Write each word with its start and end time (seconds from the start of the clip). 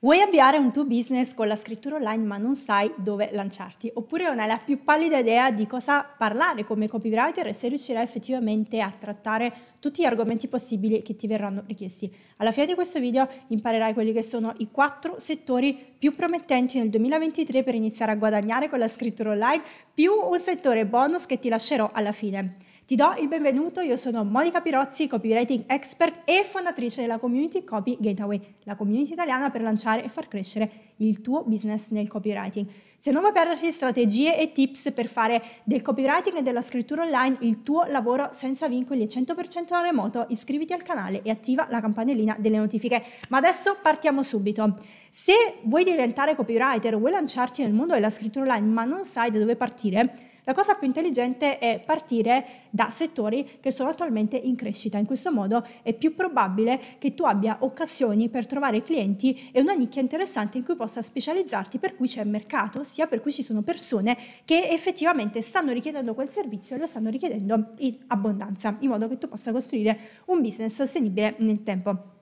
Vuoi 0.00 0.20
avviare 0.20 0.58
un 0.58 0.72
tuo 0.72 0.84
business 0.84 1.34
con 1.34 1.48
la 1.48 1.56
scrittura 1.56 1.96
online 1.96 2.24
ma 2.24 2.36
non 2.36 2.54
sai 2.54 2.88
dove 2.98 3.30
lanciarti? 3.32 3.90
Oppure 3.94 4.28
non 4.28 4.38
hai 4.38 4.46
la 4.46 4.60
più 4.64 4.84
pallida 4.84 5.18
idea 5.18 5.50
di 5.50 5.66
cosa 5.66 6.04
parlare 6.04 6.62
come 6.62 6.86
copywriter 6.86 7.48
e 7.48 7.52
se 7.52 7.66
riuscirai 7.66 8.04
effettivamente 8.04 8.80
a 8.80 8.94
trattare 8.96 9.52
tutti 9.80 10.02
gli 10.02 10.04
argomenti 10.04 10.46
possibili 10.46 11.02
che 11.02 11.16
ti 11.16 11.26
verranno 11.26 11.64
richiesti. 11.66 12.14
Alla 12.36 12.52
fine 12.52 12.66
di 12.66 12.74
questo 12.74 13.00
video 13.00 13.28
imparerai 13.48 13.92
quelli 13.92 14.12
che 14.12 14.22
sono 14.22 14.54
i 14.58 14.70
quattro 14.70 15.16
settori 15.18 15.76
più 15.98 16.14
promettenti 16.14 16.78
nel 16.78 16.90
2023 16.90 17.64
per 17.64 17.74
iniziare 17.74 18.12
a 18.12 18.14
guadagnare 18.14 18.68
con 18.68 18.78
la 18.78 18.86
scrittura 18.86 19.30
online, 19.30 19.64
più 19.92 20.12
un 20.12 20.38
settore 20.38 20.86
bonus 20.86 21.26
che 21.26 21.40
ti 21.40 21.48
lascerò 21.48 21.90
alla 21.92 22.12
fine. 22.12 22.54
Ti 22.88 22.94
do 22.94 23.14
il 23.20 23.28
benvenuto, 23.28 23.82
io 23.82 23.98
sono 23.98 24.24
Monica 24.24 24.62
Pirozzi, 24.62 25.08
copywriting 25.08 25.64
expert 25.66 26.22
e 26.24 26.42
fondatrice 26.42 27.02
della 27.02 27.18
community 27.18 27.62
Copy 27.62 27.98
Gateway, 28.00 28.40
la 28.62 28.76
community 28.76 29.12
italiana 29.12 29.50
per 29.50 29.60
lanciare 29.60 30.02
e 30.02 30.08
far 30.08 30.26
crescere 30.26 30.70
il 30.96 31.20
tuo 31.20 31.44
business 31.44 31.90
nel 31.90 32.08
copywriting. 32.08 32.66
Se 32.96 33.10
non 33.10 33.20
vuoi 33.20 33.34
perderti 33.34 33.70
strategie 33.72 34.38
e 34.38 34.52
tips 34.52 34.92
per 34.92 35.06
fare 35.06 35.42
del 35.64 35.82
copywriting 35.82 36.38
e 36.38 36.42
della 36.42 36.62
scrittura 36.62 37.02
online 37.02 37.36
il 37.40 37.60
tuo 37.60 37.84
lavoro 37.84 38.30
senza 38.32 38.68
vincoli 38.68 39.02
e 39.02 39.06
100% 39.06 39.66
da 39.68 39.82
remoto, 39.82 40.24
iscriviti 40.30 40.72
al 40.72 40.82
canale 40.82 41.20
e 41.22 41.28
attiva 41.28 41.66
la 41.68 41.82
campanellina 41.82 42.36
delle 42.38 42.56
notifiche. 42.56 43.04
Ma 43.28 43.36
adesso 43.36 43.76
partiamo 43.82 44.22
subito. 44.22 44.78
Se 45.10 45.34
vuoi 45.64 45.84
diventare 45.84 46.34
copywriter 46.34 46.96
vuoi 46.96 47.10
lanciarti 47.10 47.60
nel 47.60 47.74
mondo 47.74 47.92
della 47.92 48.08
scrittura 48.08 48.46
online 48.46 48.66
ma 48.66 48.84
non 48.84 49.04
sai 49.04 49.30
da 49.30 49.38
dove 49.38 49.56
partire, 49.56 50.37
la 50.48 50.54
cosa 50.54 50.76
più 50.76 50.86
intelligente 50.86 51.58
è 51.58 51.78
partire 51.84 52.62
da 52.70 52.88
settori 52.88 53.58
che 53.60 53.70
sono 53.70 53.90
attualmente 53.90 54.34
in 54.38 54.56
crescita. 54.56 54.96
In 54.96 55.04
questo 55.04 55.30
modo 55.30 55.62
è 55.82 55.92
più 55.92 56.14
probabile 56.14 56.80
che 56.96 57.12
tu 57.12 57.24
abbia 57.24 57.58
occasioni 57.60 58.30
per 58.30 58.46
trovare 58.46 58.82
clienti 58.82 59.50
e 59.52 59.60
una 59.60 59.74
nicchia 59.74 60.00
interessante 60.00 60.56
in 60.56 60.64
cui 60.64 60.74
possa 60.74 61.02
specializzarti, 61.02 61.76
per 61.76 61.94
cui 61.94 62.08
c'è 62.08 62.24
mercato, 62.24 62.82
sia 62.82 63.06
per 63.06 63.20
cui 63.20 63.30
ci 63.30 63.42
sono 63.42 63.60
persone 63.60 64.16
che 64.46 64.70
effettivamente 64.70 65.42
stanno 65.42 65.70
richiedendo 65.70 66.14
quel 66.14 66.30
servizio 66.30 66.76
e 66.76 66.78
lo 66.78 66.86
stanno 66.86 67.10
richiedendo 67.10 67.74
in 67.80 67.98
abbondanza, 68.06 68.74
in 68.78 68.88
modo 68.88 69.06
che 69.06 69.18
tu 69.18 69.28
possa 69.28 69.52
costruire 69.52 69.98
un 70.28 70.40
business 70.40 70.76
sostenibile 70.76 71.34
nel 71.40 71.62
tempo. 71.62 72.17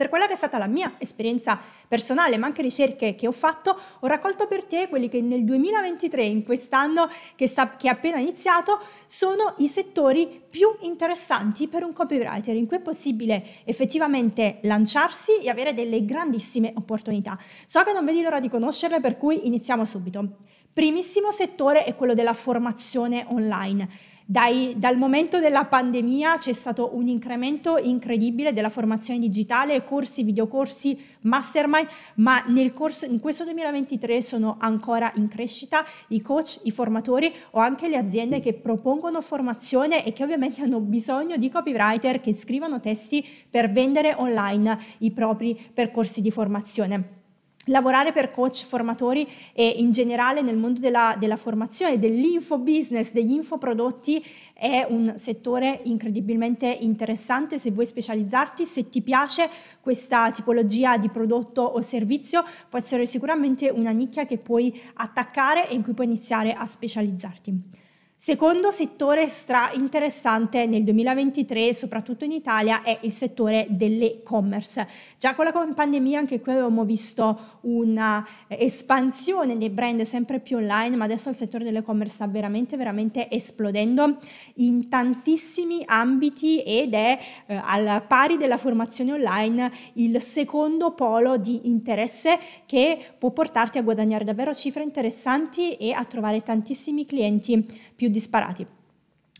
Per 0.00 0.08
quella 0.08 0.26
che 0.26 0.32
è 0.32 0.36
stata 0.36 0.56
la 0.56 0.66
mia 0.66 0.94
esperienza 0.96 1.60
personale, 1.86 2.38
ma 2.38 2.46
anche 2.46 2.62
ricerche 2.62 3.14
che 3.14 3.26
ho 3.26 3.32
fatto, 3.32 3.78
ho 3.98 4.06
raccolto 4.06 4.46
per 4.46 4.64
te 4.64 4.88
quelli 4.88 5.10
che 5.10 5.20
nel 5.20 5.44
2023, 5.44 6.24
in 6.24 6.42
quest'anno 6.42 7.10
che, 7.36 7.46
sta, 7.46 7.76
che 7.76 7.86
è 7.86 7.90
appena 7.90 8.16
iniziato, 8.16 8.80
sono 9.04 9.56
i 9.58 9.68
settori 9.68 10.40
più 10.50 10.74
interessanti 10.80 11.68
per 11.68 11.82
un 11.82 11.92
copywriter, 11.92 12.56
in 12.56 12.66
cui 12.66 12.78
è 12.78 12.80
possibile 12.80 13.44
effettivamente 13.64 14.60
lanciarsi 14.62 15.42
e 15.42 15.50
avere 15.50 15.74
delle 15.74 16.02
grandissime 16.06 16.72
opportunità. 16.76 17.38
So 17.66 17.82
che 17.82 17.92
non 17.92 18.06
vedi 18.06 18.22
l'ora 18.22 18.40
di 18.40 18.48
conoscerle, 18.48 19.00
per 19.00 19.18
cui 19.18 19.46
iniziamo 19.46 19.84
subito. 19.84 20.36
Primissimo 20.72 21.30
settore 21.30 21.84
è 21.84 21.94
quello 21.94 22.14
della 22.14 22.32
formazione 22.32 23.26
online. 23.28 23.86
Dai, 24.30 24.74
dal 24.76 24.96
momento 24.96 25.40
della 25.40 25.64
pandemia 25.64 26.38
c'è 26.38 26.52
stato 26.52 26.90
un 26.92 27.08
incremento 27.08 27.78
incredibile 27.78 28.52
della 28.52 28.68
formazione 28.68 29.18
digitale, 29.18 29.82
corsi, 29.82 30.22
videocorsi, 30.22 30.96
mastermind, 31.22 31.88
ma 32.18 32.44
nel 32.46 32.72
corso, 32.72 33.06
in 33.06 33.18
questo 33.18 33.42
2023 33.42 34.22
sono 34.22 34.54
ancora 34.60 35.10
in 35.16 35.26
crescita 35.26 35.84
i 36.10 36.22
coach, 36.22 36.60
i 36.62 36.70
formatori 36.70 37.34
o 37.50 37.58
anche 37.58 37.88
le 37.88 37.96
aziende 37.96 38.38
che 38.38 38.54
propongono 38.54 39.20
formazione 39.20 40.04
e 40.04 40.12
che 40.12 40.22
ovviamente 40.22 40.62
hanno 40.62 40.78
bisogno 40.78 41.36
di 41.36 41.50
copywriter 41.50 42.20
che 42.20 42.32
scrivano 42.32 42.78
testi 42.78 43.26
per 43.50 43.72
vendere 43.72 44.14
online 44.16 44.78
i 44.98 45.10
propri 45.10 45.58
percorsi 45.74 46.20
di 46.20 46.30
formazione. 46.30 47.19
Lavorare 47.66 48.12
per 48.12 48.30
coach, 48.30 48.64
formatori 48.64 49.28
e 49.52 49.68
in 49.76 49.90
generale 49.90 50.40
nel 50.40 50.56
mondo 50.56 50.80
della, 50.80 51.14
della 51.18 51.36
formazione, 51.36 51.98
dell'info 51.98 52.56
business, 52.56 53.12
degli 53.12 53.32
infoprodotti 53.32 54.24
è 54.54 54.86
un 54.88 55.12
settore 55.16 55.80
incredibilmente 55.82 56.66
interessante 56.66 57.58
se 57.58 57.70
vuoi 57.70 57.84
specializzarti, 57.84 58.64
se 58.64 58.88
ti 58.88 59.02
piace 59.02 59.50
questa 59.82 60.30
tipologia 60.30 60.96
di 60.96 61.10
prodotto 61.10 61.60
o 61.60 61.82
servizio 61.82 62.44
può 62.70 62.78
essere 62.78 63.04
sicuramente 63.04 63.68
una 63.68 63.90
nicchia 63.90 64.24
che 64.24 64.38
puoi 64.38 64.80
attaccare 64.94 65.68
e 65.68 65.74
in 65.74 65.82
cui 65.82 65.92
puoi 65.92 66.06
iniziare 66.06 66.54
a 66.54 66.64
specializzarti. 66.64 67.88
Secondo 68.22 68.70
settore 68.70 69.28
stra 69.28 69.70
interessante 69.72 70.66
nel 70.66 70.84
2023, 70.84 71.72
soprattutto 71.72 72.26
in 72.26 72.32
Italia, 72.32 72.82
è 72.82 72.98
il 73.00 73.12
settore 73.12 73.66
dell'e-commerce. 73.70 74.86
Già 75.16 75.34
con 75.34 75.46
la 75.46 75.52
pandemia 75.52 76.18
anche 76.18 76.38
qui 76.38 76.52
avevamo 76.52 76.84
visto 76.84 77.60
una 77.62 78.22
espansione 78.46 79.56
dei 79.56 79.70
brand 79.70 80.02
sempre 80.02 80.38
più 80.38 80.58
online, 80.58 80.96
ma 80.96 81.04
adesso 81.04 81.30
il 81.30 81.34
settore 81.34 81.64
dell'e-commerce 81.64 82.16
sta 82.16 82.26
veramente, 82.26 82.76
veramente 82.76 83.30
esplodendo 83.30 84.18
in 84.56 84.90
tantissimi 84.90 85.82
ambiti 85.86 86.60
ed 86.60 86.92
è 86.92 87.18
eh, 87.46 87.54
al 87.54 88.02
pari 88.06 88.36
della 88.36 88.58
formazione 88.58 89.12
online 89.12 89.72
il 89.94 90.20
secondo 90.20 90.92
polo 90.92 91.38
di 91.38 91.70
interesse 91.70 92.38
che 92.66 92.98
può 93.16 93.30
portarti 93.30 93.78
a 93.78 93.82
guadagnare 93.82 94.24
davvero 94.24 94.54
cifre 94.54 94.82
interessanti 94.82 95.76
e 95.76 95.92
a 95.92 96.04
trovare 96.04 96.42
tantissimi 96.42 97.06
clienti 97.06 97.88
più 97.96 98.08
disparati. 98.10 98.66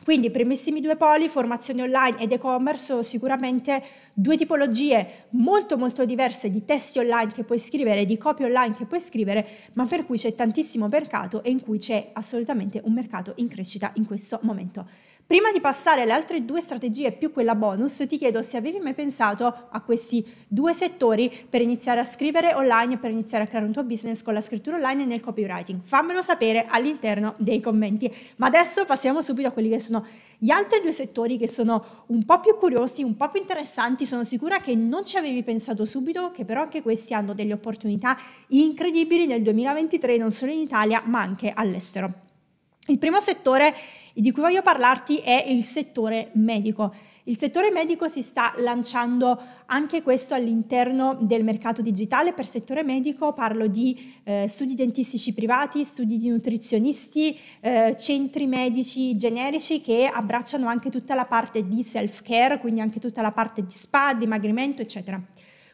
Quindi 0.02 0.30
primissimi 0.30 0.80
due 0.80 0.96
poli, 0.96 1.28
formazione 1.28 1.82
online 1.82 2.20
ed 2.20 2.32
e-commerce, 2.32 2.84
sono 2.84 3.02
sicuramente 3.02 3.82
due 4.14 4.36
tipologie 4.36 5.26
molto 5.30 5.76
molto 5.76 6.06
diverse 6.06 6.50
di 6.50 6.64
testi 6.64 6.98
online 6.98 7.32
che 7.32 7.44
puoi 7.44 7.58
scrivere, 7.58 8.06
di 8.06 8.16
copy 8.16 8.44
online 8.44 8.74
che 8.74 8.86
puoi 8.86 9.00
scrivere, 9.00 9.46
ma 9.74 9.84
per 9.84 10.06
cui 10.06 10.16
c'è 10.16 10.34
tantissimo 10.34 10.88
mercato 10.88 11.42
e 11.42 11.50
in 11.50 11.60
cui 11.60 11.76
c'è 11.76 12.10
assolutamente 12.14 12.80
un 12.84 12.94
mercato 12.94 13.34
in 13.36 13.48
crescita 13.48 13.92
in 13.96 14.06
questo 14.06 14.38
momento. 14.42 14.88
Prima 15.30 15.52
di 15.52 15.60
passare 15.60 16.02
alle 16.02 16.10
altre 16.10 16.44
due 16.44 16.60
strategie 16.60 17.12
più 17.12 17.30
quella 17.30 17.54
bonus, 17.54 18.04
ti 18.08 18.18
chiedo 18.18 18.42
se 18.42 18.56
avevi 18.56 18.80
mai 18.80 18.94
pensato 18.94 19.68
a 19.70 19.80
questi 19.80 20.26
due 20.48 20.72
settori 20.72 21.46
per 21.48 21.60
iniziare 21.60 22.00
a 22.00 22.04
scrivere 22.04 22.52
online 22.52 22.98
per 22.98 23.12
iniziare 23.12 23.44
a 23.44 23.46
creare 23.46 23.64
un 23.64 23.72
tuo 23.72 23.84
business 23.84 24.22
con 24.22 24.34
la 24.34 24.40
scrittura 24.40 24.74
online 24.74 25.04
e 25.04 25.06
nel 25.06 25.20
copywriting. 25.20 25.82
Fammelo 25.84 26.20
sapere 26.20 26.66
all'interno 26.68 27.32
dei 27.38 27.60
commenti. 27.60 28.12
Ma 28.38 28.48
adesso 28.48 28.84
passiamo 28.84 29.22
subito 29.22 29.46
a 29.46 29.52
quelli 29.52 29.68
che 29.68 29.78
sono 29.78 30.04
gli 30.36 30.50
altri 30.50 30.80
due 30.80 30.90
settori 30.90 31.38
che 31.38 31.46
sono 31.46 32.04
un 32.06 32.24
po' 32.24 32.40
più 32.40 32.56
curiosi, 32.56 33.04
un 33.04 33.16
po' 33.16 33.30
più 33.30 33.40
interessanti. 33.40 34.06
Sono 34.06 34.24
sicura 34.24 34.58
che 34.58 34.74
non 34.74 35.04
ci 35.04 35.16
avevi 35.16 35.44
pensato 35.44 35.84
subito, 35.84 36.32
che 36.32 36.44
però 36.44 36.62
anche 36.62 36.82
questi 36.82 37.14
hanno 37.14 37.34
delle 37.34 37.52
opportunità 37.52 38.18
incredibili 38.48 39.26
nel 39.26 39.42
2023, 39.42 40.16
non 40.16 40.32
solo 40.32 40.50
in 40.50 40.58
Italia, 40.58 41.00
ma 41.06 41.20
anche 41.20 41.52
all'estero. 41.54 42.29
Il 42.90 42.98
primo 42.98 43.20
settore 43.20 43.72
di 44.12 44.32
cui 44.32 44.42
voglio 44.42 44.62
parlarti 44.62 45.18
è 45.18 45.44
il 45.46 45.62
settore 45.62 46.30
medico. 46.32 46.92
Il 47.24 47.36
settore 47.36 47.70
medico 47.70 48.08
si 48.08 48.20
sta 48.20 48.52
lanciando 48.56 49.40
anche 49.66 50.02
questo 50.02 50.34
all'interno 50.34 51.16
del 51.20 51.44
mercato 51.44 51.82
digitale. 51.82 52.32
Per 52.32 52.44
settore 52.44 52.82
medico 52.82 53.32
parlo 53.32 53.68
di 53.68 54.14
eh, 54.24 54.48
studi 54.48 54.74
dentistici 54.74 55.32
privati, 55.32 55.84
studi 55.84 56.18
di 56.18 56.30
nutrizionisti, 56.30 57.38
eh, 57.60 57.94
centri 57.96 58.48
medici 58.48 59.14
generici 59.14 59.80
che 59.80 60.10
abbracciano 60.12 60.66
anche 60.66 60.90
tutta 60.90 61.14
la 61.14 61.26
parte 61.26 61.68
di 61.68 61.84
self-care, 61.84 62.58
quindi 62.58 62.80
anche 62.80 62.98
tutta 62.98 63.22
la 63.22 63.30
parte 63.30 63.64
di 63.64 63.70
spa, 63.70 64.14
dimagrimento, 64.14 64.82
eccetera. 64.82 65.22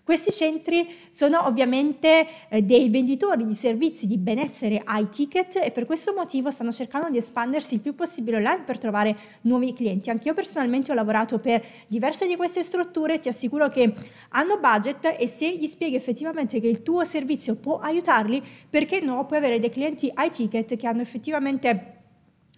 Questi 0.07 0.31
centri 0.31 0.87
sono 1.11 1.45
ovviamente 1.47 2.29
eh, 2.49 2.63
dei 2.63 2.89
venditori 2.91 3.45
di 3.45 3.55
servizi 3.55 4.07
di 4.07 4.19
benessere 4.19 4.85
high 4.87 5.09
ticket 5.09 5.57
e 5.57 5.73
per 5.73 5.85
questo 5.85 6.13
motivo 6.15 6.53
stanno 6.53 6.71
cercando 6.71 7.11
di 7.11 7.17
espandersi 7.17 7.75
il 7.75 7.81
più 7.81 7.93
possibile 7.97 8.37
online 8.37 8.63
per 8.63 8.79
trovare 8.79 9.17
nuovi 9.41 9.73
clienti. 9.73 10.09
Anche 10.09 10.29
io 10.29 10.35
personalmente 10.35 10.93
ho 10.93 10.95
lavorato 10.95 11.41
per 11.41 11.61
diverse 11.89 12.29
di 12.29 12.37
queste 12.37 12.63
strutture, 12.63 13.19
ti 13.19 13.27
assicuro 13.27 13.69
che 13.69 13.93
hanno 14.29 14.61
budget 14.61 15.17
e 15.19 15.27
se 15.27 15.53
gli 15.57 15.67
spieghi 15.67 15.97
effettivamente 15.97 16.61
che 16.61 16.69
il 16.69 16.85
tuo 16.85 17.05
servizio 17.05 17.57
può 17.57 17.81
aiutarli, 17.81 18.41
perché 18.71 19.01
no, 19.01 19.27
puoi 19.27 19.41
avere 19.41 19.59
dei 19.59 19.71
clienti 19.71 20.13
high 20.17 20.31
ticket 20.31 20.77
che 20.77 20.87
hanno 20.87 21.01
effettivamente 21.01 21.96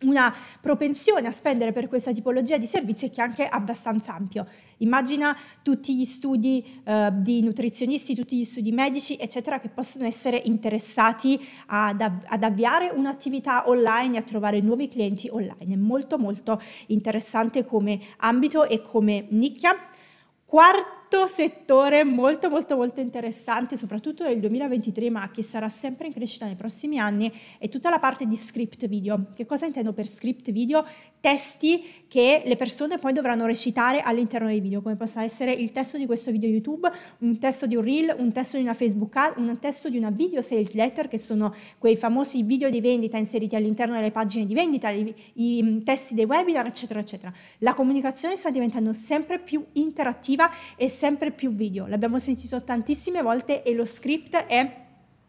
una 0.02 0.34
propensione 0.60 1.26
a 1.26 1.32
spendere 1.32 1.72
per 1.72 1.88
questa 1.88 2.12
tipologia 2.12 2.56
di 2.56 2.66
servizi 2.66 3.10
che 3.10 3.20
è 3.20 3.24
anche 3.24 3.46
abbastanza 3.46 4.14
ampio. 4.14 4.46
Immagina 4.78 5.36
tutti 5.62 5.96
gli 5.96 6.04
studi 6.04 6.82
eh, 6.84 7.10
di 7.14 7.42
nutrizionisti, 7.42 8.14
tutti 8.14 8.38
gli 8.38 8.44
studi 8.44 8.70
medici, 8.70 9.16
eccetera, 9.16 9.58
che 9.58 9.68
possono 9.68 10.06
essere 10.06 10.40
interessati 10.44 11.40
ad, 11.66 12.00
ad 12.00 12.42
avviare 12.42 12.90
un'attività 12.94 13.68
online 13.68 14.16
e 14.16 14.18
a 14.20 14.22
trovare 14.22 14.60
nuovi 14.60 14.88
clienti 14.88 15.28
online. 15.30 15.74
È 15.74 15.76
molto 15.76 16.18
molto 16.18 16.60
interessante 16.86 17.64
come 17.64 18.00
ambito 18.18 18.64
e 18.64 18.80
come 18.80 19.26
nicchia. 19.30 19.76
Quarto 20.44 20.97
settore 21.26 22.04
molto 22.04 22.48
molto 22.48 22.76
molto 22.76 23.00
interessante, 23.00 23.76
soprattutto 23.76 24.24
nel 24.24 24.40
2023, 24.40 25.10
ma 25.10 25.30
che 25.30 25.42
sarà 25.42 25.68
sempre 25.68 26.06
in 26.06 26.12
crescita 26.12 26.46
nei 26.46 26.54
prossimi 26.54 26.98
anni, 26.98 27.32
è 27.58 27.68
tutta 27.68 27.90
la 27.90 27.98
parte 27.98 28.26
di 28.26 28.36
script 28.36 28.86
video. 28.86 29.26
Che 29.34 29.46
cosa 29.46 29.66
intendo 29.66 29.92
per 29.92 30.06
script 30.06 30.50
video? 30.50 30.84
Testi 31.20 31.84
che 32.08 32.42
le 32.44 32.56
persone 32.56 32.98
poi 32.98 33.12
dovranno 33.12 33.44
recitare 33.44 34.00
all'interno 34.00 34.48
dei 34.48 34.60
video, 34.60 34.80
come 34.80 34.96
possa 34.96 35.22
essere 35.22 35.52
il 35.52 35.72
testo 35.72 35.98
di 35.98 36.06
questo 36.06 36.30
video 36.30 36.48
YouTube, 36.48 36.90
un 37.18 37.38
testo 37.38 37.66
di 37.66 37.76
un 37.76 37.82
reel, 37.82 38.14
un 38.18 38.32
testo 38.32 38.56
di 38.56 38.62
una 38.62 38.74
Facebook 38.74 39.14
ad, 39.16 39.34
un 39.36 39.58
testo 39.58 39.88
di 39.90 39.98
una 39.98 40.10
video 40.10 40.40
sales 40.40 40.72
letter, 40.72 41.08
che 41.08 41.18
sono 41.18 41.54
quei 41.76 41.96
famosi 41.96 42.42
video 42.42 42.70
di 42.70 42.80
vendita 42.80 43.18
inseriti 43.18 43.56
all'interno 43.56 43.94
delle 43.94 44.10
pagine 44.10 44.46
di 44.46 44.54
vendita, 44.54 44.88
i, 44.90 45.14
i 45.34 45.62
mm, 45.62 45.78
testi 45.80 46.14
dei 46.14 46.24
webinar, 46.24 46.66
eccetera, 46.66 47.00
eccetera. 47.00 47.32
La 47.58 47.74
comunicazione 47.74 48.36
sta 48.36 48.50
diventando 48.50 48.92
sempre 48.92 49.38
più 49.38 49.64
interattiva 49.72 50.50
e 50.76 50.88
sempre 50.88 51.30
più 51.30 51.50
video. 51.50 51.86
L'abbiamo 51.86 52.18
sentito 52.18 52.62
tantissime 52.64 53.22
volte 53.22 53.62
e 53.62 53.74
lo 53.74 53.84
script 53.84 54.34
è 54.46 54.86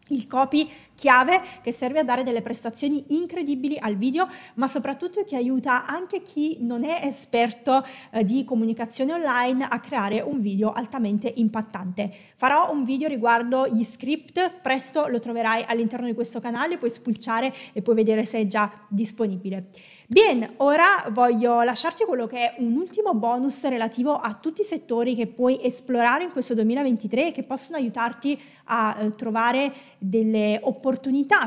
il 0.09 0.27
copy 0.27 0.69
chiave 0.99 1.41
che 1.61 1.71
serve 1.71 1.99
a 1.99 2.03
dare 2.03 2.23
delle 2.23 2.41
prestazioni 2.41 3.15
incredibili 3.15 3.77
al 3.79 3.95
video, 3.95 4.27
ma 4.55 4.67
soprattutto 4.67 5.23
che 5.23 5.37
aiuta 5.37 5.85
anche 5.85 6.21
chi 6.21 6.57
non 6.59 6.83
è 6.83 6.99
esperto 7.03 7.85
eh, 8.11 8.23
di 8.23 8.43
comunicazione 8.43 9.13
online 9.13 9.65
a 9.65 9.79
creare 9.79 10.19
un 10.19 10.41
video 10.41 10.73
altamente 10.73 11.31
impattante. 11.33 12.11
Farò 12.35 12.69
un 12.71 12.83
video 12.83 13.07
riguardo 13.07 13.65
gli 13.67 13.83
script, 13.83 14.57
presto 14.61 15.07
lo 15.07 15.21
troverai 15.21 15.63
all'interno 15.65 16.05
di 16.05 16.13
questo 16.13 16.41
canale, 16.41 16.77
puoi 16.77 16.89
spulciare 16.89 17.53
e 17.71 17.81
puoi 17.81 17.95
vedere 17.95 18.25
se 18.25 18.39
è 18.39 18.45
già 18.45 18.69
disponibile. 18.89 19.67
Bene, 20.05 20.53
ora 20.57 21.07
voglio 21.11 21.61
lasciarti 21.61 22.03
quello 22.03 22.25
che 22.25 22.51
è 22.51 22.55
un 22.57 22.75
ultimo 22.75 23.13
bonus 23.13 23.65
relativo 23.67 24.15
a 24.15 24.33
tutti 24.33 24.61
i 24.61 24.63
settori 24.65 25.15
che 25.15 25.27
puoi 25.27 25.63
esplorare 25.63 26.23
in 26.23 26.31
questo 26.31 26.55
2023 26.55 27.27
e 27.27 27.31
che 27.31 27.43
possono 27.43 27.77
aiutarti 27.77 28.37
a 28.65 28.97
eh, 28.99 29.11
trovare 29.11 29.71
delle 29.99 30.59
opportunità 30.63 30.88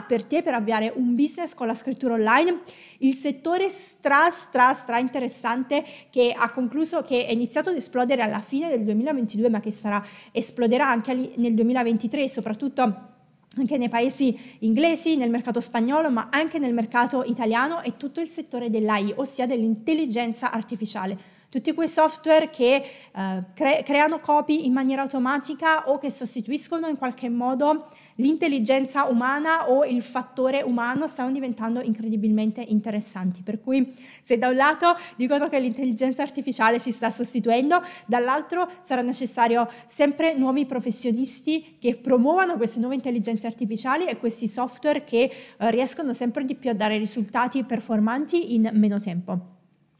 per 0.06 0.24
te 0.24 0.42
per 0.42 0.54
avviare 0.54 0.92
un 0.94 1.14
business 1.14 1.54
con 1.54 1.66
la 1.66 1.74
scrittura 1.74 2.14
online. 2.14 2.60
Il 2.98 3.14
settore 3.14 3.68
stra 3.68 4.30
stra 4.30 4.72
stra 4.72 4.98
interessante 4.98 5.84
che 6.10 6.32
ha 6.36 6.50
concluso 6.50 7.02
che 7.02 7.26
è 7.26 7.32
iniziato 7.32 7.70
ad 7.70 7.76
esplodere 7.76 8.22
alla 8.22 8.40
fine 8.40 8.68
del 8.68 8.84
2022 8.84 9.48
ma 9.48 9.60
che 9.60 9.70
sarà 9.70 10.04
esploderà 10.30 10.88
anche 10.88 11.32
nel 11.36 11.54
2023 11.54 12.28
soprattutto 12.28 13.10
anche 13.56 13.76
nei 13.76 13.88
paesi 13.88 14.56
inglesi, 14.60 15.16
nel 15.16 15.30
mercato 15.30 15.60
spagnolo, 15.60 16.10
ma 16.10 16.28
anche 16.30 16.58
nel 16.58 16.72
mercato 16.72 17.22
italiano 17.22 17.82
e 17.82 17.96
tutto 17.96 18.20
il 18.20 18.28
settore 18.28 18.70
dell'AI, 18.70 19.12
ossia 19.16 19.46
dell'intelligenza 19.46 20.50
artificiale. 20.50 21.40
Tutti 21.52 21.74
quei 21.74 21.86
software 21.86 22.48
che 22.48 22.82
eh, 23.14 23.44
cre- 23.52 23.82
creano 23.84 24.20
copy 24.20 24.64
in 24.64 24.72
maniera 24.72 25.02
automatica 25.02 25.90
o 25.90 25.98
che 25.98 26.10
sostituiscono 26.10 26.86
in 26.86 26.96
qualche 26.96 27.28
modo 27.28 27.88
l'intelligenza 28.16 29.04
umana 29.04 29.70
o 29.70 29.84
il 29.84 30.02
fattore 30.02 30.62
umano 30.62 31.06
stanno 31.06 31.30
diventando 31.30 31.80
incredibilmente 31.80 32.60
interessanti. 32.60 33.42
Per 33.42 33.60
cui 33.60 33.94
se 34.20 34.38
da 34.38 34.48
un 34.48 34.56
lato 34.56 34.96
dicono 35.16 35.48
che 35.48 35.58
l'intelligenza 35.60 36.22
artificiale 36.22 36.78
ci 36.78 36.90
sta 36.90 37.10
sostituendo, 37.10 37.82
dall'altro 38.06 38.68
sarà 38.80 39.02
necessario 39.02 39.70
sempre 39.86 40.34
nuovi 40.34 40.66
professionisti 40.66 41.76
che 41.78 41.96
promuovano 41.96 42.56
queste 42.56 42.78
nuove 42.78 42.94
intelligenze 42.94 43.46
artificiali 43.46 44.06
e 44.06 44.16
questi 44.16 44.48
software 44.48 45.04
che 45.04 45.30
eh, 45.58 45.70
riescono 45.70 46.12
sempre 46.12 46.44
di 46.44 46.54
più 46.54 46.70
a 46.70 46.74
dare 46.74 46.98
risultati 46.98 47.64
performanti 47.64 48.54
in 48.54 48.70
meno 48.72 48.98
tempo. 48.98 49.51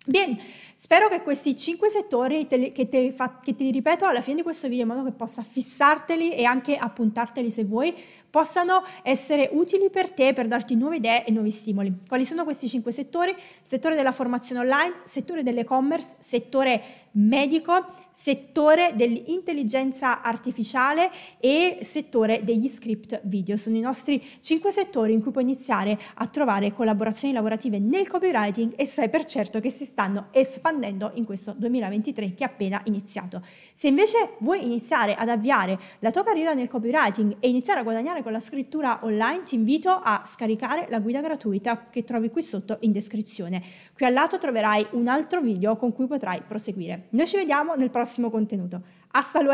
Bene, 0.05 0.37
spero 0.75 1.07
che 1.07 1.23
questi 1.23 1.57
cinque 1.57 1.89
settori 1.89 2.49
te, 2.49 2.73
che, 2.73 2.89
te, 2.89 3.15
che, 3.45 3.55
ti 3.55 3.71
ripeto 3.71 4.05
alla 4.05 4.21
fine 4.21 4.37
di 4.37 4.43
questo 4.43 4.67
video 4.67 4.83
in 4.83 4.89
modo 4.89 5.05
che 5.05 5.13
possa 5.13 5.45
fissarteli 5.45 6.35
e 6.35 6.43
anche 6.43 6.77
appuntarteli 6.77 7.49
se 7.49 7.63
vuoi, 7.63 7.95
possano 8.29 8.83
essere 9.03 9.51
utili 9.53 9.91
per 9.91 10.11
te 10.11 10.33
per 10.33 10.49
darti 10.49 10.75
nuove 10.75 10.97
idee 10.97 11.25
e 11.25 11.31
nuovi 11.31 11.51
stimoli. 11.51 11.93
Quali 12.09 12.25
sono 12.25 12.45
questi 12.45 12.67
cinque 12.67 12.91
settori? 12.91 13.33
Settore 13.63 13.95
della 13.95 14.11
formazione 14.11 14.63
online, 14.63 15.03
settore 15.05 15.43
dell'e-commerce, 15.43 16.17
settore 16.19 16.83
medico, 17.13 17.85
settore 18.11 18.93
dell'intelligenza 18.95 20.23
artificiale 20.23 21.11
e 21.39 21.81
settore 21.83 22.43
degli 22.43 22.69
script 22.69 23.21
video. 23.25 23.59
Sono 23.59 23.77
i 23.77 23.81
nostri 23.81 24.23
cinque 24.41 24.73
settori 24.73 25.13
in 25.13 25.21
cui 25.21 25.31
puoi 25.31 25.45
iniziare 25.45 25.99
a 26.15 26.27
trovare 26.27 26.73
collaborazioni 26.73 27.35
lavorative 27.35 27.79
nel 27.79 28.09
copywriting 28.09 28.73
e 28.77 28.87
sai 28.87 29.11
per 29.11 29.27
certo 29.27 29.61
che 29.61 29.69
si 29.69 29.85
stanno 29.93 30.29
espandendo 30.31 31.11
in 31.15 31.27
questo 31.27 31.53
2023 31.55 32.31
che 32.31 32.44
è 32.44 32.47
appena 32.47 32.81
iniziato. 32.85 33.43
Se 33.75 33.89
invece 33.89 34.37
vuoi 34.39 34.65
iniziare 34.65 35.15
ad 35.15 35.29
avviare 35.29 35.79
la 35.99 36.11
tua 36.11 36.25
carriera 36.25 36.55
nel 36.55 36.69
copywriting 36.69 37.37
e 37.41 37.49
iniziare 37.50 37.81
a 37.81 37.83
guadagnare 37.83 38.23
con 38.23 38.33
la 38.33 38.41
scrittura 38.41 39.00
online, 39.03 39.43
ti 39.43 39.55
invito 39.55 39.91
a 39.91 40.23
scaricare 40.25 40.87
la 40.89 40.99
guida 40.99 41.21
gratuita 41.21 41.89
che 41.91 42.05
trovi 42.05 42.31
qui 42.31 42.43
sotto 42.43 42.79
in 42.81 42.93
descrizione. 42.93 43.62
Qui 43.93 44.06
al 44.06 44.15
lato 44.15 44.39
troverai 44.39 44.87
un 44.93 45.09
altro 45.09 45.43
video 45.43 45.77
con 45.77 45.93
cui 45.93 46.06
potrai 46.06 46.41
proseguire. 46.41 47.09
Noi 47.11 47.27
ci 47.27 47.37
vediamo 47.37 47.75
nel 47.75 47.91
prossimo 47.91 48.31
contenuto. 48.31 48.81
Hasta 49.11 49.43
luego! 49.43 49.50